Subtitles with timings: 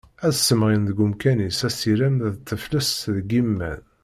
[0.25, 3.81] Ad ssemɣin deg umkan-is asirem d teflest deg yiman.